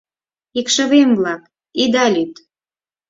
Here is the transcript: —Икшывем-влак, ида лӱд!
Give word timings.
—Икшывем-влак, 0.59 1.43
ида 1.83 2.05
лӱд! 2.13 2.33